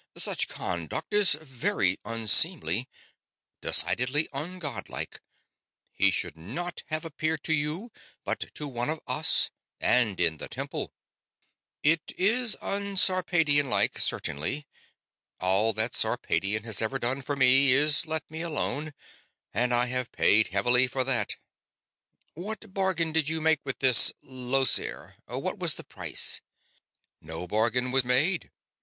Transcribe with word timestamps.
Such 0.17 0.47
conduct 0.47 1.13
is 1.13 1.33
very 1.35 1.99
unseemly 2.03 2.89
decidedly 3.61 4.27
ungodlike. 4.33 5.19
He 5.93 6.09
should 6.09 6.35
not 6.35 6.81
have 6.87 7.05
appeared 7.05 7.43
to 7.43 7.53
you, 7.53 7.91
but 8.23 8.51
to 8.55 8.67
one 8.67 8.89
of 8.89 8.99
us, 9.05 9.51
and 9.79 10.19
in 10.19 10.37
the 10.37 10.47
temple." 10.47 10.95
"It 11.83 12.13
is 12.17 12.57
un 12.61 12.95
Sarpedionlike, 12.97 13.99
certainly 13.99 14.67
all 15.39 15.71
that 15.73 15.93
Sarpedion 15.93 16.63
has 16.63 16.81
ever 16.81 16.97
done 16.97 17.21
for 17.21 17.35
me 17.35 17.71
is 17.71 18.07
let 18.07 18.23
me 18.27 18.41
alone, 18.41 18.95
and 19.53 19.71
I 19.71 19.85
have 19.85 20.11
paid 20.11 20.47
heavily 20.47 20.87
for 20.87 21.03
that." 21.03 21.35
"What 22.33 22.73
bargain 22.73 23.11
did 23.11 23.29
you 23.29 23.39
make 23.39 23.63
with 23.63 23.77
this 23.77 24.11
Llosir? 24.23 25.17
What 25.27 25.59
was 25.59 25.75
the 25.75 25.83
price?" 25.83 26.41
"No 27.21 27.45
bargain 27.45 27.91
was 27.91 28.03
made. 28.03 28.49